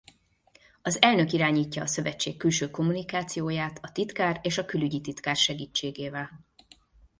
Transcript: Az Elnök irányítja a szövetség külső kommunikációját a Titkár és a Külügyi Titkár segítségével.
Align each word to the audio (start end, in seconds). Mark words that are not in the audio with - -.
Az 0.81 1.01
Elnök 1.01 1.31
irányítja 1.31 1.81
a 1.83 1.87
szövetség 1.87 2.37
külső 2.37 2.69
kommunikációját 2.71 3.79
a 3.81 3.91
Titkár 3.91 4.39
és 4.43 4.57
a 4.57 4.65
Külügyi 4.65 5.01
Titkár 5.01 5.35
segítségével. 5.35 6.45